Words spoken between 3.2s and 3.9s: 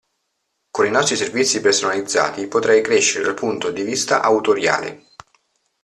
dal punto di